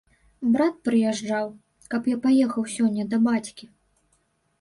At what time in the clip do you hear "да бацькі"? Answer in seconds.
3.13-3.65